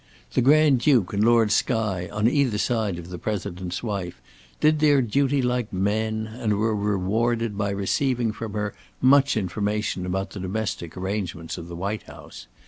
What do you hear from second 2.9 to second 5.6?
of the President's wife, did their duty